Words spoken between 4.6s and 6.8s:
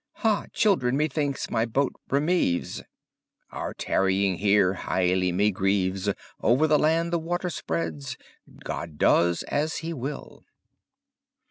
highlye me greves, Over the